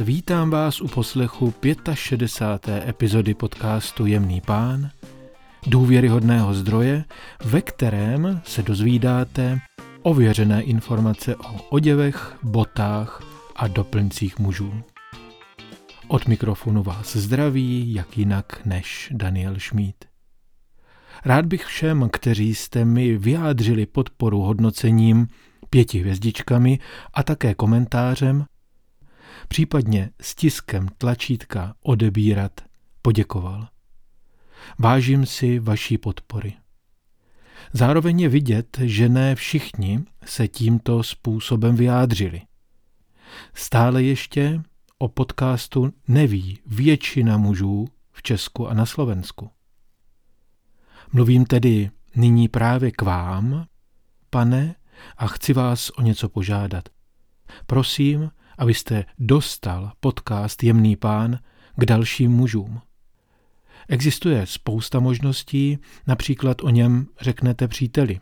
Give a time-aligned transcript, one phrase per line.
[0.00, 1.54] Vítám vás u poslechu
[1.94, 2.88] 65.
[2.88, 4.90] epizody podcastu Jemný pán,
[5.66, 7.04] důvěryhodného zdroje,
[7.44, 9.60] ve kterém se dozvídáte
[10.02, 13.22] ověřené informace o oděvech, botách
[13.56, 14.82] a doplňcích mužů.
[16.08, 20.04] Od mikrofonu vás zdraví, jak jinak než Daniel Schmid.
[21.24, 25.28] Rád bych všem, kteří jste mi vyjádřili podporu hodnocením
[25.70, 26.78] pěti hvězdičkami
[27.14, 28.44] a také komentářem,
[29.48, 32.60] případně stiskem tlačítka odebírat,
[33.02, 33.68] poděkoval.
[34.78, 36.54] Vážím si vaší podpory.
[37.72, 42.42] Zároveň je vidět, že ne všichni se tímto způsobem vyjádřili.
[43.54, 44.62] Stále ještě
[44.98, 49.50] o podcastu neví většina mužů v Česku a na Slovensku.
[51.12, 53.66] Mluvím tedy nyní právě k vám,
[54.30, 54.74] pane,
[55.16, 56.88] a chci vás o něco požádat.
[57.66, 61.38] Prosím, abyste dostal podcast Jemný pán
[61.76, 62.80] k dalším mužům.
[63.88, 68.20] Existuje spousta možností, například o něm řeknete příteli,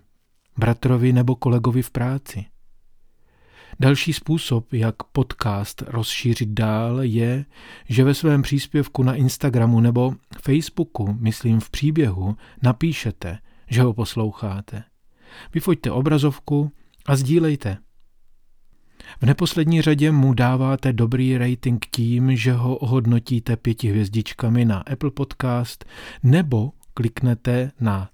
[0.59, 2.45] bratrovi nebo kolegovi v práci.
[3.81, 7.45] Další způsob, jak podcast rozšířit dál, je,
[7.89, 14.84] že ve svém příspěvku na Instagramu nebo Facebooku, myslím v příběhu, napíšete, že ho posloucháte.
[15.55, 16.73] Vyfoďte obrazovku
[17.06, 17.78] a sdílejte.
[19.23, 25.11] V neposlední řadě mu dáváte dobrý rating tím, že ho ohodnotíte pěti hvězdičkami na Apple
[25.11, 25.84] Podcast
[26.23, 28.11] nebo kliknete na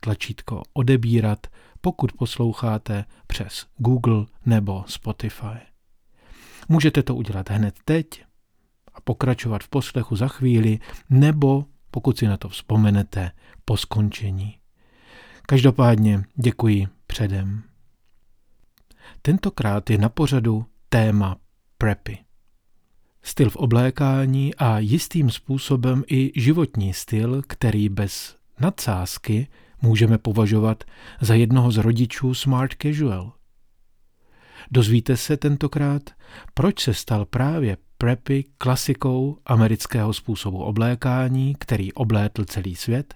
[0.00, 1.46] tlačítko odebírat,
[1.80, 5.58] pokud posloucháte přes Google nebo Spotify.
[6.68, 8.24] Můžete to udělat hned teď
[8.94, 10.78] a pokračovat v poslechu za chvíli,
[11.10, 13.30] nebo pokud si na to vzpomenete
[13.64, 14.58] po skončení.
[15.46, 17.62] Každopádně děkuji předem.
[19.22, 21.36] Tentokrát je na pořadu téma
[21.78, 22.18] prepy.
[23.22, 29.48] Styl v oblékání a jistým způsobem i životní styl, který bez nadsázky
[29.82, 30.84] můžeme považovat
[31.20, 33.32] za jednoho z rodičů smart casual.
[34.70, 36.02] Dozvíte se tentokrát,
[36.54, 43.14] proč se stal právě preppy klasikou amerického způsobu oblékání, který oblétl celý svět?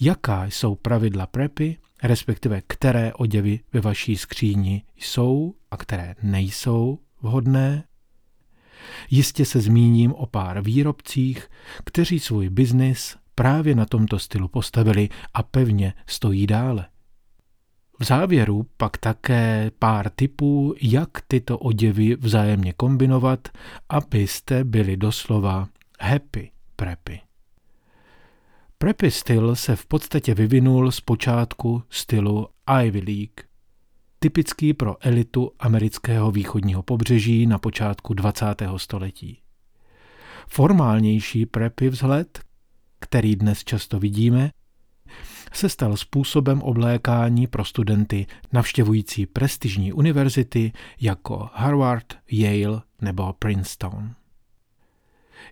[0.00, 7.84] Jaká jsou pravidla preppy respektive které oděvy ve vaší skříni jsou a které nejsou vhodné.
[9.10, 11.48] Jistě se zmíním o pár výrobcích,
[11.84, 16.86] kteří svůj biznis právě na tomto stylu postavili a pevně stojí dále.
[17.98, 23.48] V závěru pak také pár tipů, jak tyto oděvy vzájemně kombinovat,
[23.88, 25.68] abyste byli doslova
[26.00, 27.29] happy preppy.
[28.82, 32.48] Preppy styl se v podstatě vyvinul z počátku stylu
[32.84, 33.40] Ivy League,
[34.18, 38.46] typický pro elitu amerického východního pobřeží na počátku 20.
[38.76, 39.40] století.
[40.48, 42.40] Formálnější preppy vzhled,
[43.00, 44.50] který dnes často vidíme,
[45.52, 54.14] se stal způsobem oblékání pro studenty navštěvující prestižní univerzity jako Harvard, Yale nebo Princeton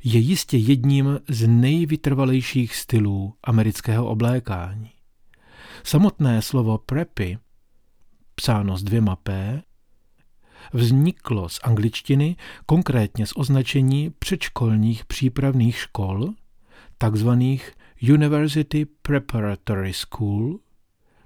[0.04, 4.90] je jistě jedním z nejvytrvalejších stylů amerického oblékání.
[5.84, 7.38] Samotné slovo preppy,
[8.34, 9.62] psáno s dvěma P,
[10.72, 16.30] vzniklo z angličtiny, konkrétně z označení předškolních přípravných škol,
[16.98, 17.72] takzvaných
[18.02, 20.58] University Preparatory School,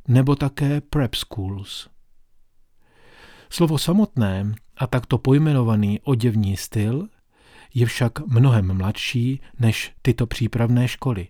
[0.09, 1.89] nebo také prep schools.
[3.51, 7.09] Slovo samotné a takto pojmenovaný oděvní styl
[7.75, 11.29] je však mnohem mladší než tyto přípravné školy.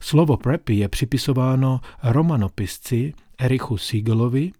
[0.00, 4.52] Slovo preppy je připisováno romanopisci Erichu Siegelovi,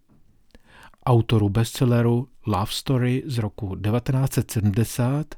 [1.05, 5.35] autoru bestselleru Love Story z roku 1970,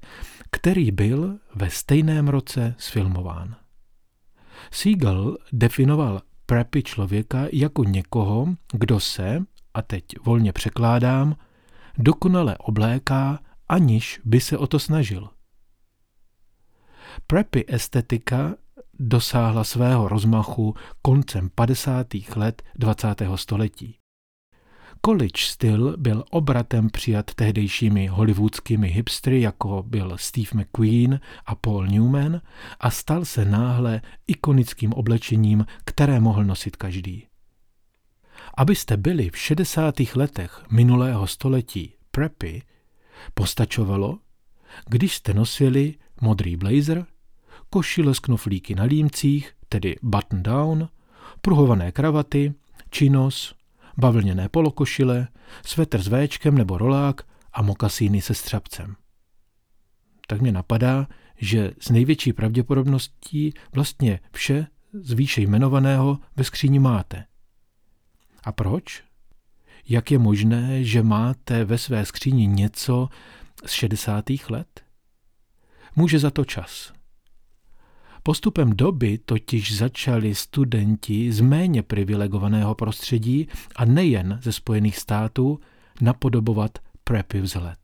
[0.52, 3.56] který byl ve stejném roce sfilmován.
[4.72, 9.44] Siegel definoval preppy člověka jako někoho, kdo se,
[9.74, 11.36] a teď volně překládám,
[11.98, 13.40] dokonale obléká
[13.70, 15.30] aniž by se o to snažil.
[17.28, 18.56] Preppy estetika
[19.00, 22.08] dosáhla svého rozmachu koncem 50.
[22.36, 23.08] let 20.
[23.36, 23.98] století.
[25.06, 32.42] College styl byl obratem přijat tehdejšími hollywoodskými hipstry, jako byl Steve McQueen a Paul Newman,
[32.80, 37.28] a stal se náhle ikonickým oblečením, které mohl nosit každý.
[38.58, 39.96] Abyste byli v 60.
[40.16, 42.62] letech minulého století preppy,
[43.34, 44.20] Postačovalo,
[44.90, 47.06] když jste nosili modrý blazer,
[47.70, 50.90] košile s knoflíky na límcích, tedy button down,
[51.42, 52.54] pruhované kravaty,
[52.90, 53.56] činos,
[53.98, 55.28] bavlněné polokošile,
[55.66, 57.22] svetr s véčkem nebo rolák
[57.54, 58.96] a mokasíny se střapcem.
[60.28, 61.08] tak mě napadá,
[61.38, 67.26] že s největší pravděpodobností vlastně vše z výše jmenovaného ve skříni máte.
[68.44, 69.04] A proč?
[69.90, 73.10] Jak je možné, že máte ve své skříni něco
[73.66, 74.26] z 60.
[74.50, 74.84] let?
[75.96, 76.94] Může za to čas.
[78.24, 85.60] Postupem doby totiž začali studenti z méně privilegovaného prostředí a nejen ze Spojených států
[86.02, 87.78] napodobovat preppy vzhled.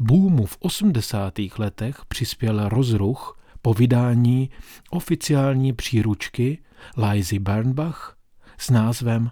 [0.00, 1.34] Boomu v 80.
[1.58, 4.50] letech přispěl rozruch po vydání
[4.90, 6.62] oficiální příručky
[6.96, 8.16] Lizy Bernbach
[8.58, 9.30] s názvem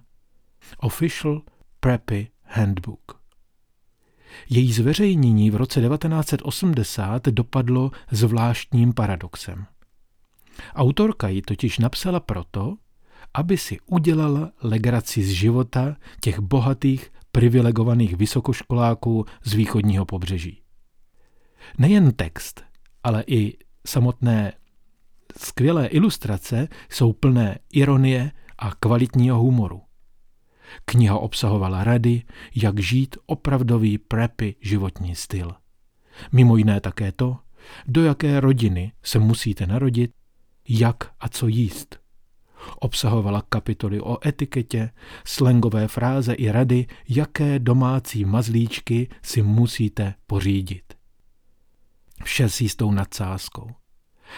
[0.79, 1.43] Official
[1.81, 3.20] Preppy Handbook.
[4.51, 9.67] Její zveřejnění v roce 1980 dopadlo zvláštním paradoxem.
[10.75, 12.77] Autorka ji totiž napsala proto,
[13.35, 20.63] aby si udělala legraci z života těch bohatých, privilegovaných vysokoškoláků z východního pobřeží.
[21.79, 22.65] Nejen text,
[23.03, 23.57] ale i
[23.87, 24.53] samotné
[25.39, 29.83] skvělé ilustrace jsou plné ironie a kvalitního humoru.
[30.85, 32.23] Kniha obsahovala rady,
[32.55, 35.53] jak žít opravdový preppy životní styl.
[36.33, 37.39] Mimo jiné také to,
[37.87, 40.11] do jaké rodiny se musíte narodit,
[40.69, 42.01] jak a co jíst.
[42.81, 44.91] Obsahovala kapitoly o etiketě,
[45.25, 50.95] slangové fráze i rady, jaké domácí mazlíčky si musíte pořídit.
[52.25, 53.71] Vše s jistou nadsázkou.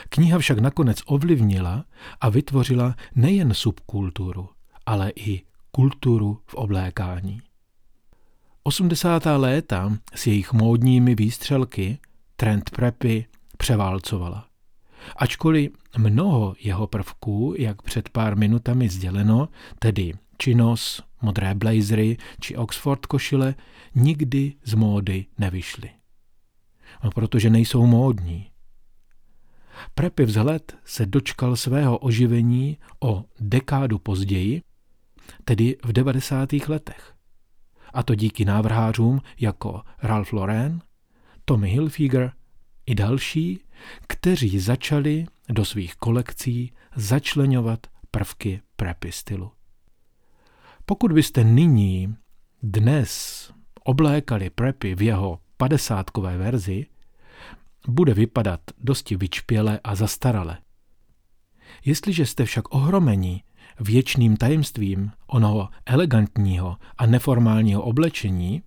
[0.08, 1.84] Kniha však nakonec ovlivnila
[2.20, 4.48] a vytvořila nejen subkulturu,
[4.86, 5.42] ale i
[5.74, 7.40] kulturu v oblékání.
[8.62, 9.22] 80.
[9.36, 11.98] léta s jejich módními výstřelky
[12.36, 13.26] trend prepy
[13.58, 14.46] převálcovala.
[15.16, 19.48] Ačkoliv mnoho jeho prvků, jak před pár minutami sděleno,
[19.78, 23.54] tedy činos, modré blazery či Oxford košile,
[23.94, 25.90] nikdy z módy nevyšly.
[27.04, 28.50] No, protože nejsou módní.
[29.94, 34.62] Prepy vzhled se dočkal svého oživení o dekádu později
[35.44, 36.52] tedy v 90.
[36.52, 37.14] letech.
[37.94, 40.82] A to díky návrhářům jako Ralph Lauren,
[41.44, 42.32] Tommy Hilfiger
[42.86, 43.60] i další,
[44.06, 49.52] kteří začali do svých kolekcí začlenovat prvky preppy stylu.
[50.86, 52.16] Pokud byste nyní,
[52.62, 53.52] dnes,
[53.84, 56.86] oblékali preppy v jeho padesátkové verzi,
[57.88, 60.58] bude vypadat dosti vyčpěle a zastarale.
[61.84, 63.42] Jestliže jste však ohromení
[63.82, 68.62] věčným tajemstvím onoho elegantního a neformálního oblečení,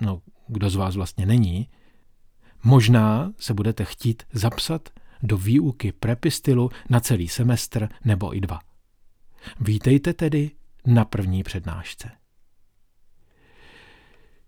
[0.00, 1.68] no kdo z vás vlastně není,
[2.64, 4.88] možná se budete chtít zapsat
[5.22, 8.60] do výuky prepistilu na celý semestr nebo i dva.
[9.60, 10.50] Vítejte tedy
[10.86, 12.10] na první přednášce.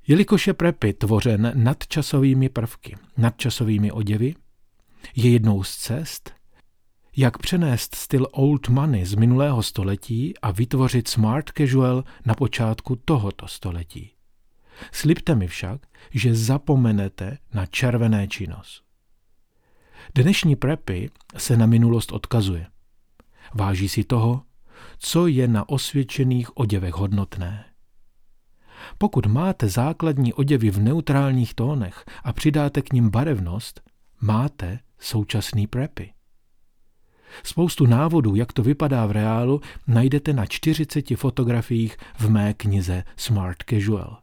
[0.06, 4.34] Jelikož je prepy tvořen nadčasovými prvky, nadčasovými oděvy,
[5.16, 6.35] je jednou z cest,
[7.16, 13.48] jak přenést styl old money z minulého století a vytvořit smart casual na počátku tohoto
[13.48, 14.12] století.
[14.92, 15.80] Slibte mi však,
[16.10, 18.82] že zapomenete na červené činnost.
[20.14, 22.66] Dnešní prepy se na minulost odkazuje.
[23.54, 24.42] Váží si toho,
[24.98, 27.64] co je na osvědčených oděvech hodnotné.
[28.98, 33.80] Pokud máte základní oděvy v neutrálních tónech a přidáte k ním barevnost,
[34.20, 36.15] máte současný prepy.
[37.42, 43.58] Spoustu návodů, jak to vypadá v reálu, najdete na 40 fotografiích v mé knize Smart
[43.70, 44.18] Casual.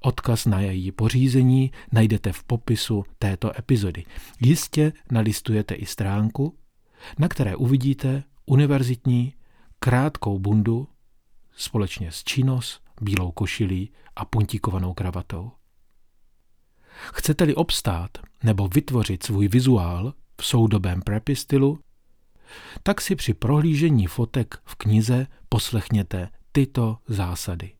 [0.00, 4.04] Odkaz na její pořízení najdete v popisu této epizody.
[4.40, 6.58] Jistě nalistujete i stránku,
[7.18, 9.34] na které uvidíte univerzitní
[9.78, 10.88] krátkou bundu
[11.56, 15.52] společně s činos, bílou košilí a puntíkovanou kravatou.
[17.12, 18.10] Chcete-li obstát
[18.42, 21.78] nebo vytvořit svůj vizuál v soudobém preppy stylu,
[22.82, 27.72] tak si při prohlížení fotek v knize poslechněte tyto zásady.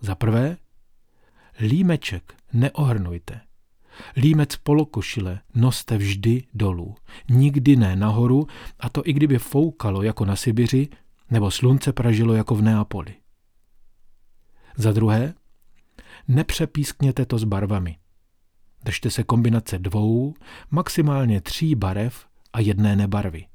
[0.00, 0.56] Za prvé,
[1.60, 3.40] límeček neohrnujte.
[4.16, 6.94] Límec polokošile noste vždy dolů,
[7.30, 8.46] nikdy ne nahoru,
[8.80, 10.88] a to i kdyby foukalo jako na Sibiři
[11.30, 13.14] nebo slunce pražilo jako v Neapoli.
[14.76, 15.34] Za druhé,
[16.28, 17.96] nepřepískněte to s barvami.
[18.84, 20.34] Držte se kombinace dvou,
[20.70, 22.27] maximálně tří barev
[22.58, 23.46] a jedné nebarvy.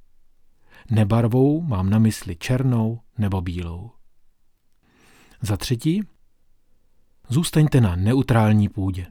[0.91, 3.91] Nebarvou mám na mysli černou nebo bílou.
[5.41, 6.03] Za třetí,
[7.29, 9.07] zůstaňte na neutrální půdě.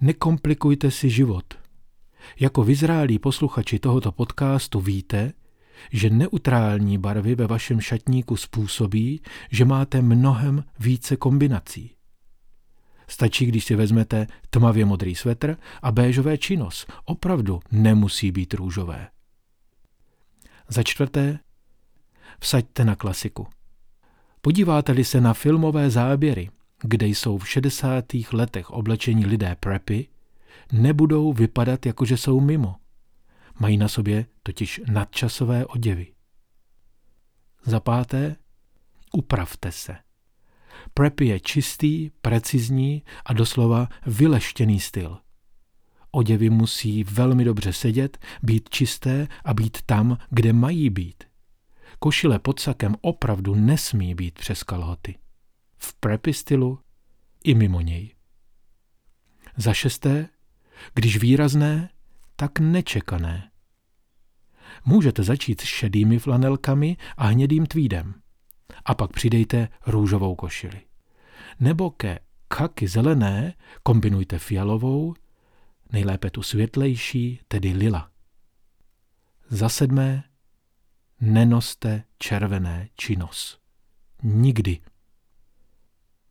[0.00, 1.54] Nekomplikujte si život.
[2.40, 5.32] Jako vyzrálí posluchači tohoto podcastu víte,
[5.92, 11.94] že neutrální barvy ve vašem šatníku způsobí, že máte mnohem více kombinací.
[13.12, 16.86] Stačí, když si vezmete tmavě modrý svetr a béžové činos.
[17.04, 19.08] Opravdu nemusí být růžové.
[20.68, 21.38] Za čtvrté,
[22.40, 23.46] vsaďte na klasiku.
[24.40, 26.50] Podíváte-li se na filmové záběry,
[26.82, 28.04] kde jsou v 60.
[28.32, 30.08] letech oblečení lidé preppy,
[30.72, 32.76] nebudou vypadat jako, že jsou mimo.
[33.60, 36.12] Mají na sobě totiž nadčasové oděvy.
[37.64, 38.36] Za páté,
[39.12, 39.96] upravte se.
[40.94, 45.18] Preppy je čistý, precizní a doslova vyleštěný styl.
[46.10, 51.24] Oděvy musí velmi dobře sedět, být čisté a být tam, kde mají být.
[51.98, 55.18] Košile pod sakem opravdu nesmí být přes kalhoty.
[55.78, 56.78] V preppy stylu
[57.44, 58.14] i mimo něj.
[59.56, 60.28] Za šesté,
[60.94, 61.90] když výrazné,
[62.36, 63.50] tak nečekané.
[64.84, 68.21] Můžete začít s šedými flanelkami a hnědým tweedem.
[68.84, 70.80] A pak přidejte růžovou košili.
[71.60, 75.14] Nebo ke kaky zelené kombinujte fialovou,
[75.92, 78.10] nejlépe tu světlejší, tedy lila.
[79.48, 80.24] Za sedmé,
[81.20, 83.58] nenoste červené činos.
[84.22, 84.78] Nikdy.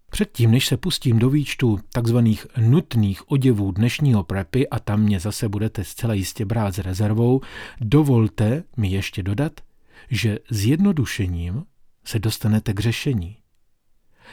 [0.10, 5.50] Předtím, než se pustím do výčtu takzvaných nutných oděvů dnešního prepy a tam mě zase
[5.50, 7.42] budete zcela jistě brát s rezervou,
[7.80, 9.62] dovolte mi ještě dodat,
[10.10, 11.66] že zjednodušením
[12.04, 13.38] se dostanete k řešení.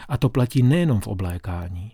[0.09, 1.93] A to platí nejenom v oblékání.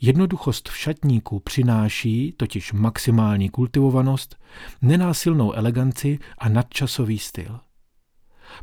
[0.00, 4.36] Jednoduchost v šatníku přináší totiž maximální kultivovanost,
[4.82, 7.60] nenásilnou eleganci a nadčasový styl.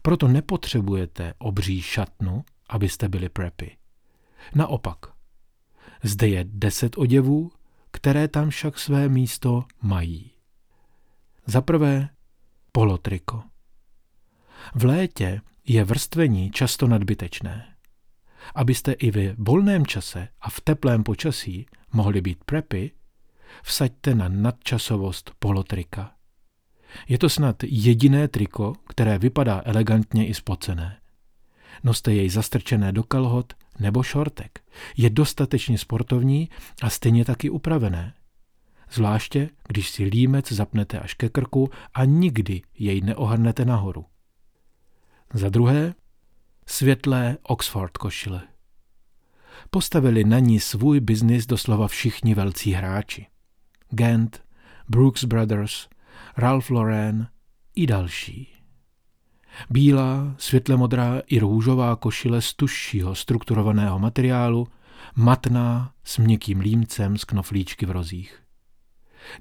[0.02, 3.78] Proto nepotřebujete obří šatnu, abyste byli preppy.
[4.56, 4.98] Naopak,
[6.04, 7.52] zde je deset oděvů,
[7.92, 10.32] které tam však své místo mají.
[11.46, 12.10] Za prvé
[12.72, 13.44] polotriko.
[14.76, 17.66] V létě je vrstvení často nadbytečné.
[18.56, 22.92] Abyste i ve volném čase a v teplém počasí mohli být prepy,
[23.64, 26.12] vsaďte na nadčasovost polotrika.
[27.08, 30.98] Je to snad jediné triko, které vypadá elegantně i spocené.
[31.84, 34.60] Noste jej zastrčené do kalhot nebo šortek.
[34.98, 36.50] Je dostatečně sportovní
[36.82, 38.14] a stejně taky upravené.
[38.92, 44.06] Zvláště, když si límec zapnete až ke krku a nikdy jej neohrnete nahoru.
[45.34, 45.94] Za druhé,
[46.66, 48.42] světlé Oxford košile.
[49.70, 53.28] Postavili na ní svůj biznis doslova všichni velcí hráči.
[53.90, 54.44] Gant,
[54.90, 55.88] Brooks Brothers,
[56.38, 57.28] Ralph Lauren
[57.76, 58.54] i další.
[59.70, 64.68] Bílá, světle modrá i růžová košile z tužšího strukturovaného materiálu,
[65.16, 68.44] matná s měkkým límcem z knoflíčky v rozích.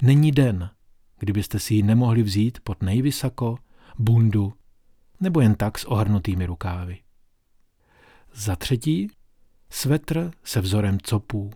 [0.03, 0.71] Není den,
[1.19, 3.59] kdybyste si ji nemohli vzít pod nejvysoko,
[3.99, 4.53] bundu
[5.21, 6.99] nebo jen tak s ohrnutými rukávy.
[8.35, 9.09] Za třetí,
[9.71, 11.51] svetr se vzorem copů.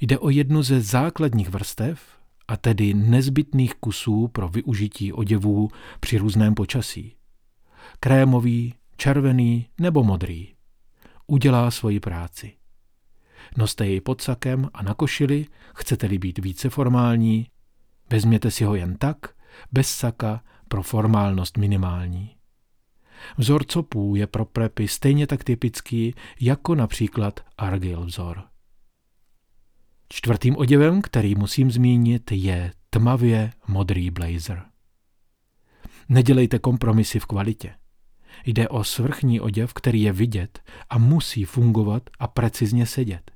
[0.00, 5.68] Jde o jednu ze základních vrstev, a tedy nezbytných kusů pro využití oděvů
[6.00, 7.16] při různém počasí.
[8.00, 10.54] Krémový, červený nebo modrý.
[11.26, 12.52] Udělá svoji práci.
[13.56, 17.46] Noste jej pod sakem a na košili, chcete-li být více formální,
[18.10, 19.16] vezměte si ho jen tak,
[19.72, 22.36] bez saka, pro formálnost minimální.
[23.38, 28.42] Vzor copů je pro prepy stejně tak typický jako například Argyle vzor.
[30.08, 34.62] Čtvrtým oděvem, který musím zmínit, je tmavě modrý blazer.
[36.08, 37.74] Nedělejte kompromisy v kvalitě.
[38.46, 43.30] Jde o svrchní oděv, který je vidět a musí fungovat a precizně sedět.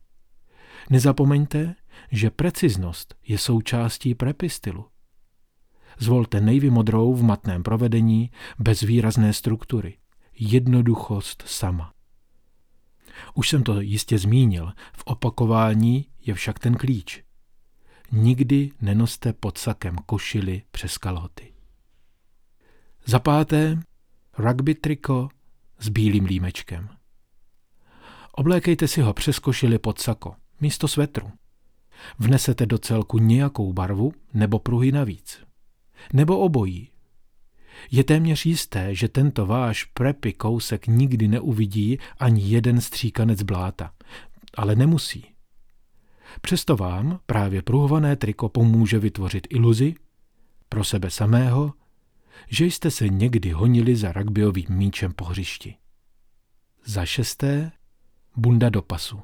[0.90, 1.74] Nezapomeňte,
[2.12, 4.84] že preciznost je součástí prepy stylu.
[5.98, 9.96] Zvolte nejvy modrou v matném provedení, bez výrazné struktury.
[10.38, 11.92] Jednoduchost sama.
[13.34, 17.22] Už jsem to jistě zmínil, v opakování je však ten klíč.
[18.12, 21.52] Nikdy nenoste pod sakem košily přes kalhoty.
[23.04, 23.78] Za páté,
[24.38, 25.28] rugby triko
[25.78, 26.88] s bílým límečkem.
[28.32, 31.32] Oblékejte si ho přes košily pod sako, místo svetru.
[32.18, 35.45] Vnesete do celku nějakou barvu nebo pruhy navíc.
[36.12, 36.88] Nebo obojí.
[37.90, 43.92] Je téměř jisté, že tento váš prepy kousek nikdy neuvidí ani jeden stříkanec bláta.
[44.54, 45.24] Ale nemusí.
[46.40, 49.94] Přesto vám právě pruhované triko pomůže vytvořit iluzi
[50.68, 51.72] pro sebe samého,
[52.48, 55.74] že jste se někdy honili za rugbyovým míčem po hřišti.
[56.84, 57.72] Za šesté,
[58.36, 59.20] bunda do pasu.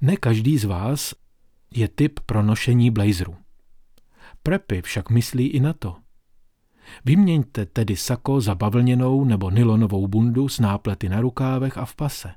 [0.00, 1.14] Ne každý z vás
[1.70, 3.36] je typ pro nošení blazeru.
[4.42, 5.96] Prepy však myslí i na to.
[7.04, 12.34] Vyměňte tedy sako za bavlněnou nebo nylonovou bundu s náplety na rukávech a v pase.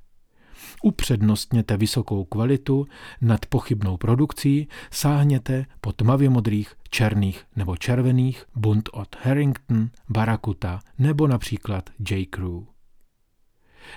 [0.84, 2.88] upřednostněte vysokou kvalitu
[3.22, 11.28] nad pochybnou produkcí, sáhněte po tmavě modrých, černých nebo červených bunt od Harrington, Barakuta nebo
[11.28, 12.26] například J.
[12.26, 12.64] Crew.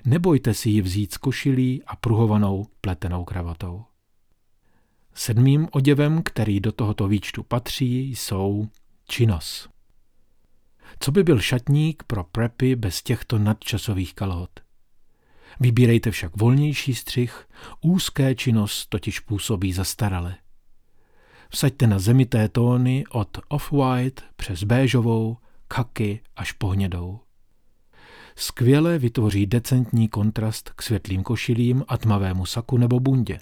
[0.04, 3.84] Nebojte si ji vzít s košilí a pruhovanou pletenou kravatou.
[5.14, 8.68] Sedmým oděvem, který do tohoto výčtu patří, jsou
[9.08, 9.68] činos.
[11.00, 14.50] Co by byl šatník pro prepy bez těchto nadčasových kalhot?
[15.60, 17.48] Vybírejte však volnější střih,
[17.80, 20.36] úzké činnost totiž působí zastarale.
[21.50, 25.36] Vsaďte na zemité tóny od off-white přes béžovou,
[25.68, 27.20] kaky až po hnědou.
[28.36, 33.38] Skvěle vytvoří decentní kontrast k světlým košilím a tmavému saku nebo bundě.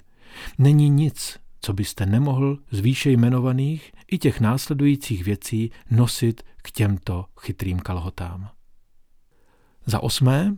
[0.57, 7.25] Není nic, co byste nemohl z výše jmenovaných i těch následujících věcí nosit k těmto
[7.39, 8.49] chytrým kalhotám.
[9.85, 10.57] Za osmé,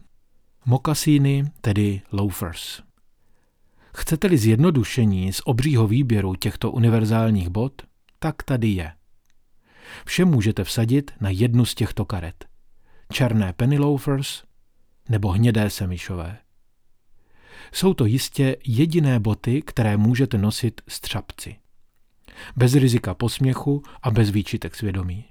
[0.66, 2.82] mokasíny, tedy loafers.
[3.96, 7.82] Chcete-li zjednodušení z obřího výběru těchto univerzálních bot,
[8.20, 8.94] tak tady je.
[10.06, 12.46] Vše můžete vsadit na jednu z těchto karet.
[13.14, 14.44] Černé penny loafers
[15.10, 16.38] nebo hnědé semišové.
[17.72, 21.56] Jsou to jistě jediné boty, které můžete nosit s třapci.
[22.56, 25.26] Bez rizika posměchu a bez výčitek svědomí.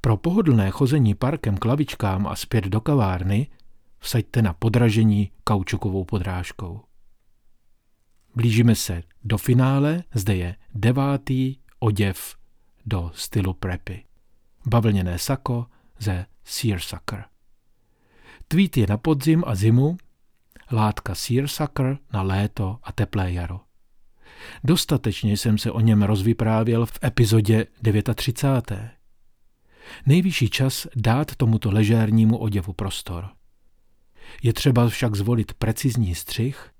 [0.00, 3.46] Pro pohodlné chození parkem k lavičkám a zpět do kavárny
[3.98, 6.80] vsaďte na podražení kaučukovou podrážkou.
[8.34, 12.36] Blížíme se do finále, zde je devátý oděv
[12.86, 14.04] do stylu preppy.
[14.66, 15.66] Bavlněné sako
[15.98, 17.24] ze Searsucker.
[18.48, 19.96] Tweet je na podzim a zimu,
[20.72, 23.60] látka Searsucker na léto a teplé jaro.
[24.64, 27.66] Dostatečně jsem se o něm rozvyprávěl v epizodě
[28.14, 28.90] 39.
[30.06, 33.28] Nejvyšší čas dát tomuto ležérnímu oděvu prostor.
[34.42, 36.70] Je třeba však zvolit precizní střih,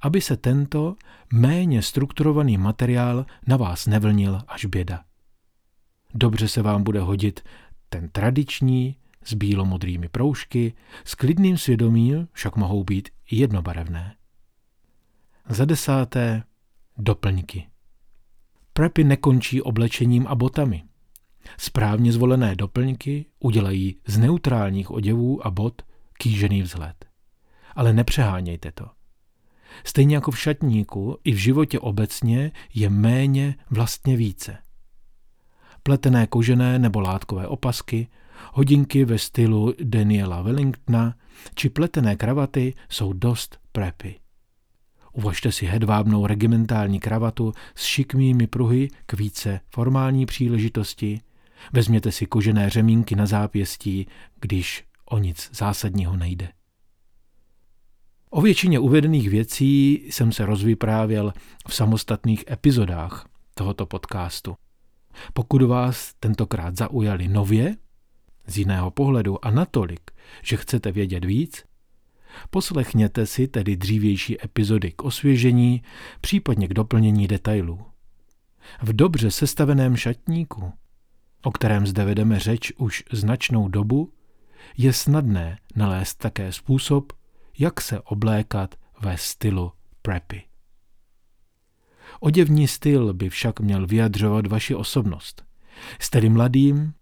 [0.00, 0.96] aby se tento
[1.32, 5.04] méně strukturovaný materiál na vás nevlnil až běda.
[6.14, 7.40] Dobře se vám bude hodit
[7.88, 14.16] ten tradiční s bílomodrými proužky, s klidným svědomím však mohou být jednobarevné.
[15.48, 16.42] Za desáté
[16.96, 17.68] doplňky.
[18.72, 20.84] Prepy nekončí oblečením a botami.
[21.56, 25.82] Správně zvolené doplňky udělají z neutrálních oděvů a bot
[26.18, 27.04] kýžený vzhled.
[27.74, 28.86] Ale nepřehánějte to.
[29.84, 34.58] Stejně jako v šatníku, i v životě obecně je méně vlastně více.
[35.82, 38.08] Pletené kožené nebo látkové opasky,
[38.52, 41.14] hodinky ve stylu Daniela Wellingtona
[41.54, 44.14] či pletené kravaty jsou dost prepy.
[45.12, 51.20] Uvažte si hedvábnou regimentální kravatu s šikmými pruhy k více formální příležitosti.
[51.72, 54.06] Vezměte si kožené řemínky na zápěstí,
[54.40, 56.48] když o nic zásadního nejde.
[58.30, 61.32] O většině uvedených věcí jsem se rozvyprávěl
[61.68, 64.56] v samostatných epizodách tohoto podcastu.
[65.32, 67.76] Pokud vás tentokrát zaujali nově,
[68.48, 70.10] z jiného pohledu a natolik,
[70.42, 71.64] že chcete vědět víc,
[72.50, 75.82] poslechněte si tedy dřívější epizody k osvěžení,
[76.20, 77.86] případně k doplnění detailů.
[78.82, 80.72] V dobře sestaveném šatníku,
[81.42, 84.12] o kterém zde vedeme řeč už značnou dobu,
[84.76, 87.12] je snadné nalézt také způsob,
[87.58, 90.42] jak se oblékat ve stylu preppy.
[92.20, 95.44] Oděvní styl by však měl vyjadřovat vaši osobnost.
[96.00, 96.94] Jste mladým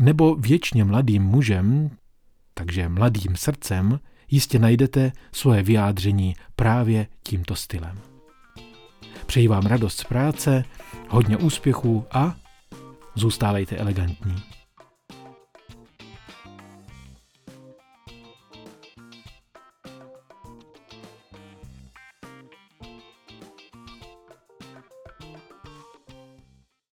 [0.00, 1.90] nebo věčně mladým mužem,
[2.54, 7.98] takže mladým srdcem, jistě najdete svoje vyjádření právě tímto stylem.
[9.26, 10.64] Přeji vám radost z práce,
[11.08, 12.36] hodně úspěchů a
[13.14, 14.36] zůstávejte elegantní.